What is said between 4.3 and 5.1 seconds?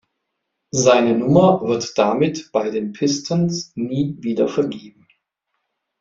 vergeben.